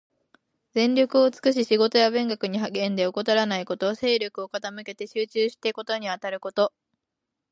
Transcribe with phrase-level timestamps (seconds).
[0.71, 3.93] 全力を尽くし仕事や勉学に励んで、怠らないこと。
[3.93, 6.73] 精力を傾けて集中して事にあたること。